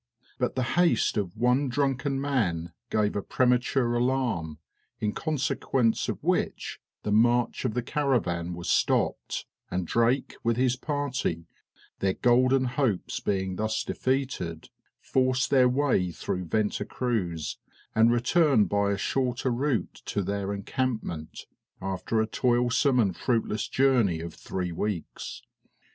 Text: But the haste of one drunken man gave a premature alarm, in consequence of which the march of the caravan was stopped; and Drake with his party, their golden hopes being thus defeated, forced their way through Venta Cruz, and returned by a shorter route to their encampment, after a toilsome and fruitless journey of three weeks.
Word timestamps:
But 0.39 0.55
the 0.55 0.63
haste 0.63 1.15
of 1.15 1.37
one 1.37 1.69
drunken 1.69 2.19
man 2.19 2.73
gave 2.89 3.15
a 3.15 3.21
premature 3.21 3.93
alarm, 3.93 4.57
in 4.99 5.13
consequence 5.13 6.09
of 6.09 6.23
which 6.23 6.79
the 7.03 7.11
march 7.11 7.65
of 7.65 7.75
the 7.75 7.83
caravan 7.83 8.55
was 8.55 8.67
stopped; 8.67 9.45
and 9.69 9.85
Drake 9.85 10.37
with 10.43 10.57
his 10.57 10.75
party, 10.75 11.45
their 11.99 12.15
golden 12.15 12.65
hopes 12.65 13.19
being 13.19 13.57
thus 13.57 13.83
defeated, 13.83 14.71
forced 14.99 15.51
their 15.51 15.69
way 15.69 16.09
through 16.11 16.45
Venta 16.45 16.83
Cruz, 16.83 17.59
and 17.93 18.11
returned 18.11 18.69
by 18.69 18.89
a 18.93 18.97
shorter 18.97 19.51
route 19.51 20.01
to 20.05 20.23
their 20.23 20.51
encampment, 20.51 21.45
after 21.79 22.19
a 22.19 22.25
toilsome 22.25 22.99
and 22.99 23.15
fruitless 23.15 23.67
journey 23.67 24.19
of 24.19 24.33
three 24.33 24.71
weeks. 24.71 25.43